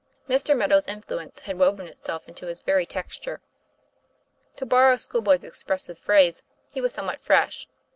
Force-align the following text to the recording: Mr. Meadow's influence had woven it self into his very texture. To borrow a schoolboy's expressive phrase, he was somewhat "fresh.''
Mr. 0.27 0.57
Meadow's 0.57 0.87
influence 0.87 1.41
had 1.41 1.59
woven 1.59 1.85
it 1.87 1.99
self 1.99 2.27
into 2.27 2.47
his 2.47 2.61
very 2.61 2.87
texture. 2.87 3.39
To 4.55 4.65
borrow 4.65 4.93
a 4.95 4.97
schoolboy's 4.97 5.43
expressive 5.43 5.99
phrase, 5.99 6.41
he 6.73 6.81
was 6.81 6.91
somewhat 6.91 7.21
"fresh.'' 7.21 7.67